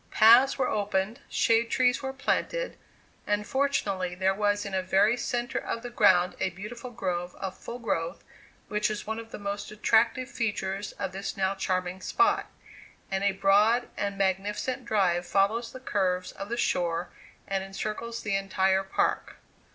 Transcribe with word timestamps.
Paths 0.09 0.57
were 0.57 0.67
opened, 0.67 1.19
shade 1.29 1.69
trees 1.69 2.01
were 2.01 2.11
planted; 2.11 2.75
and 3.27 3.45
fortunately 3.45 4.15
there 4.15 4.33
was 4.33 4.65
in 4.65 4.71
the 4.71 4.81
very 4.81 5.15
centre 5.15 5.59
of 5.59 5.83
the 5.83 5.91
ground 5.91 6.35
a 6.39 6.49
beautiful 6.49 6.89
grove 6.89 7.35
of 7.35 7.55
full 7.55 7.77
growth, 7.77 8.23
which 8.67 8.89
is 8.89 9.05
one 9.05 9.19
of 9.19 9.29
the 9.29 9.37
most 9.37 9.69
attractive 9.69 10.27
features 10.27 10.93
of 10.93 11.11
this 11.11 11.37
now 11.37 11.53
charming 11.53 12.01
spot; 12.01 12.47
and 13.11 13.23
a 13.23 13.31
broad 13.33 13.89
and 13.95 14.17
magnificent 14.17 14.85
drive 14.85 15.23
follows 15.23 15.71
the 15.71 15.79
curves 15.79 16.31
of 16.31 16.49
the 16.49 16.57
shore 16.57 17.09
and 17.47 17.63
encircles 17.63 18.23
the 18.23 18.35
entire 18.35 18.81
park. 18.81 19.35